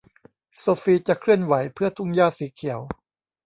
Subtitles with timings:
[0.59, 2.79] โซฟีจะเคลื่อนไหวเพื่อทุ่งหญ้าสีเขียว